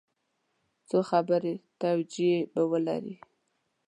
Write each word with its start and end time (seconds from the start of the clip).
څو 0.87 0.99
خبري 1.09 1.55
توجیې 1.81 2.37
به 2.51 2.61
ولري. 2.71 3.15